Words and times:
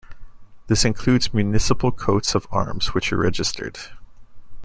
This 0.65 0.83
includes 0.83 1.31
municipal 1.31 1.91
coats 1.91 2.33
of 2.33 2.47
arms 2.49 2.95
which 2.95 3.13
are 3.13 3.17
registered. 3.17 3.77